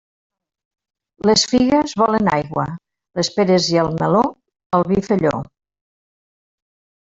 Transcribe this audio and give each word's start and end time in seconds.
Les 1.29 1.43
figues 1.51 1.93
volen 2.03 2.31
aigua; 2.39 2.65
les 3.21 3.31
peres 3.37 3.69
i 3.77 3.79
el 3.85 3.95
meló, 4.03 4.27
el 4.81 4.89
vi 4.93 5.01
felló. 5.13 5.39